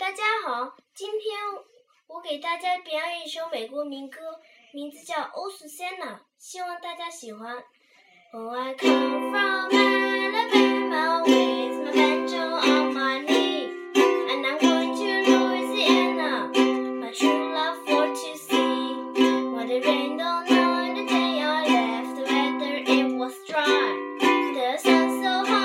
[0.00, 1.20] 大家好，今天
[2.06, 4.40] 我给大家表演一首美国民歌，
[4.72, 7.58] 名字叫《Oh Susanna》，希望大家喜欢。
[8.32, 9.82] I come from la
[10.88, 11.60] la land
[14.30, 16.48] and I'm going to Louisiana,
[16.98, 18.96] my true love for to see.
[19.52, 23.52] What rainbow the day I left, whether it was the
[24.78, 25.59] sun.